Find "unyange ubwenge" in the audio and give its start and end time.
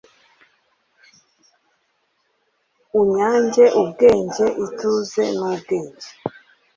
2.99-4.45